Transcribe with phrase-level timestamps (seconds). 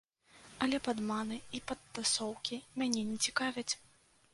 [0.65, 3.71] Але падманы і падтасоўкі мяне не цікавяць.